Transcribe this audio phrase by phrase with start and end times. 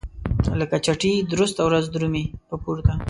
[0.59, 2.93] لکه چتي درسته ورځ درومي په پورته.